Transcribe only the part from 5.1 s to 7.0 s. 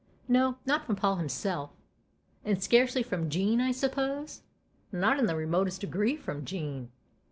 in the remotest degree from Jean."